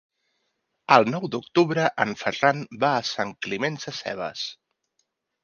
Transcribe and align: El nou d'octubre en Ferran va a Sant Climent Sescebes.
El 0.95 1.03
nou 1.15 1.27
d'octubre 1.35 1.83
en 2.07 2.15
Ferran 2.23 2.65
va 2.85 2.91
a 2.95 3.05
Sant 3.11 3.35
Climent 3.49 3.79
Sescebes. 3.87 4.49